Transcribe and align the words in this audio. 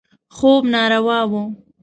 خوب 0.35 0.61
ناروا 0.73 1.19
و. 1.31 1.33